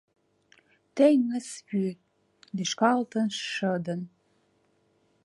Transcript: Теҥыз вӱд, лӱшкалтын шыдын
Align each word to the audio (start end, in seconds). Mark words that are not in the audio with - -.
Теҥыз 0.95 1.47
вӱд, 1.67 1.99
лӱшкалтын 2.55 3.27
шыдын 3.51 4.01